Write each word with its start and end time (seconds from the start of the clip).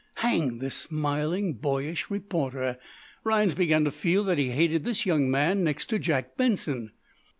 Hang 0.15 0.57
this 0.57 0.73
smiling, 0.73 1.53
boyish 1.53 2.09
reporter! 2.09 2.79
Rhinds 3.23 3.53
began 3.53 3.83
to 3.83 3.91
feel 3.91 4.23
that 4.23 4.39
he 4.39 4.49
hated 4.49 4.83
this 4.83 5.05
young 5.05 5.29
man 5.29 5.63
next 5.63 5.89
to 5.91 5.99
Jack 5.99 6.35
Benson! 6.35 6.91